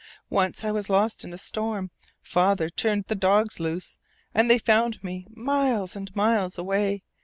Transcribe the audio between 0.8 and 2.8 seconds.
lost in a storm. Father